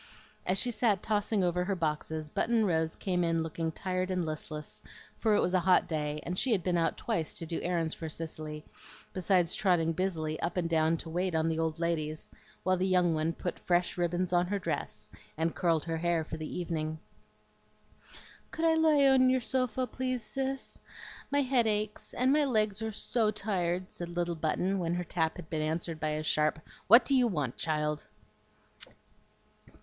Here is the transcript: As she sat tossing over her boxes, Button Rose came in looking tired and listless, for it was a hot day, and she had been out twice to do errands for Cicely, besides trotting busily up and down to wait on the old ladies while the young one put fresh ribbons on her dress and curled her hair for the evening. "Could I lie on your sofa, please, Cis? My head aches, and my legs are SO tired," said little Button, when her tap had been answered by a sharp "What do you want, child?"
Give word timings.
As 0.47 0.57
she 0.57 0.71
sat 0.71 1.03
tossing 1.03 1.43
over 1.43 1.63
her 1.63 1.75
boxes, 1.75 2.31
Button 2.31 2.65
Rose 2.65 2.95
came 2.95 3.23
in 3.23 3.43
looking 3.43 3.71
tired 3.71 4.09
and 4.09 4.25
listless, 4.25 4.81
for 5.19 5.35
it 5.35 5.41
was 5.41 5.53
a 5.53 5.59
hot 5.59 5.87
day, 5.87 6.19
and 6.23 6.39
she 6.39 6.53
had 6.53 6.63
been 6.63 6.75
out 6.75 6.97
twice 6.97 7.35
to 7.35 7.45
do 7.45 7.61
errands 7.61 7.93
for 7.93 8.09
Cicely, 8.09 8.65
besides 9.13 9.53
trotting 9.53 9.91
busily 9.93 10.39
up 10.39 10.57
and 10.57 10.67
down 10.67 10.97
to 10.97 11.09
wait 11.11 11.35
on 11.35 11.47
the 11.49 11.59
old 11.59 11.77
ladies 11.77 12.31
while 12.63 12.77
the 12.77 12.87
young 12.87 13.13
one 13.13 13.31
put 13.31 13.59
fresh 13.59 13.95
ribbons 13.95 14.33
on 14.33 14.47
her 14.47 14.57
dress 14.57 15.11
and 15.37 15.53
curled 15.55 15.83
her 15.83 15.97
hair 15.97 16.23
for 16.23 16.35
the 16.37 16.51
evening. 16.51 16.97
"Could 18.49 18.65
I 18.65 18.73
lie 18.73 19.05
on 19.05 19.29
your 19.29 19.39
sofa, 19.41 19.85
please, 19.85 20.23
Cis? 20.23 20.79
My 21.29 21.43
head 21.43 21.67
aches, 21.67 22.15
and 22.15 22.33
my 22.33 22.43
legs 22.45 22.81
are 22.81 22.91
SO 22.91 23.29
tired," 23.29 23.91
said 23.91 24.15
little 24.15 24.33
Button, 24.33 24.79
when 24.79 24.95
her 24.95 25.03
tap 25.03 25.35
had 25.35 25.47
been 25.51 25.61
answered 25.61 25.99
by 25.99 26.09
a 26.09 26.23
sharp 26.23 26.57
"What 26.87 27.05
do 27.05 27.13
you 27.13 27.27
want, 27.27 27.55
child?" 27.55 28.07